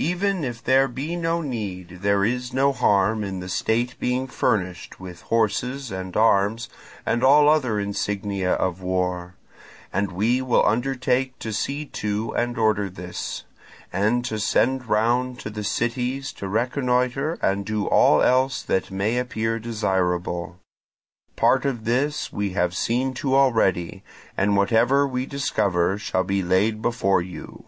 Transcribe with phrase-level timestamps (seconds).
[0.00, 4.98] Even if there be no need, there is no harm in the state being furnished
[4.98, 6.70] with horses and arms
[7.04, 9.34] and all other insignia of war;
[9.92, 13.44] and we will undertake to see to and order this,
[13.92, 19.18] and to send round to the cities to reconnoitre and do all else that may
[19.18, 20.58] appear desirable.
[21.36, 24.02] Part of this we have seen to already,
[24.34, 27.66] and whatever we discover shall be laid before you."